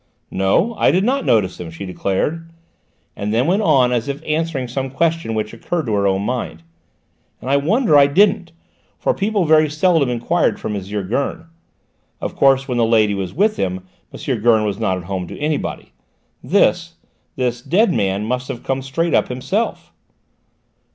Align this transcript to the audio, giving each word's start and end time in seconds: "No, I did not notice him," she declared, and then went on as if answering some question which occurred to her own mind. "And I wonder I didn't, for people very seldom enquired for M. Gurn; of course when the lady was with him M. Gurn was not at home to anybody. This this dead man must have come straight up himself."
"No, 0.31 0.73
I 0.79 0.89
did 0.89 1.03
not 1.03 1.27
notice 1.27 1.59
him," 1.59 1.69
she 1.69 1.85
declared, 1.85 2.49
and 3.15 3.31
then 3.31 3.45
went 3.45 3.61
on 3.61 3.91
as 3.91 4.07
if 4.07 4.19
answering 4.25 4.67
some 4.67 4.89
question 4.89 5.35
which 5.35 5.53
occurred 5.53 5.85
to 5.85 5.93
her 5.93 6.07
own 6.07 6.23
mind. 6.23 6.63
"And 7.39 7.51
I 7.51 7.57
wonder 7.57 7.95
I 7.95 8.07
didn't, 8.07 8.51
for 8.97 9.13
people 9.13 9.45
very 9.45 9.69
seldom 9.69 10.09
enquired 10.09 10.59
for 10.59 10.69
M. 10.75 10.81
Gurn; 11.07 11.45
of 12.19 12.35
course 12.35 12.67
when 12.67 12.79
the 12.79 12.83
lady 12.83 13.13
was 13.13 13.35
with 13.35 13.57
him 13.57 13.85
M. 14.11 14.39
Gurn 14.41 14.65
was 14.65 14.79
not 14.79 14.97
at 14.97 15.03
home 15.03 15.27
to 15.27 15.37
anybody. 15.37 15.93
This 16.43 16.95
this 17.35 17.61
dead 17.61 17.93
man 17.93 18.25
must 18.25 18.47
have 18.47 18.63
come 18.63 18.81
straight 18.81 19.13
up 19.13 19.27
himself." 19.27 19.93